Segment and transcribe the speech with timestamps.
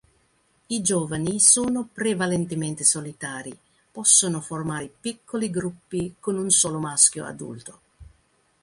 [0.65, 3.55] I giovani sono prevalentemente solitari,
[3.91, 7.79] possono formare piccoli gruppi con un solo maschio adulto.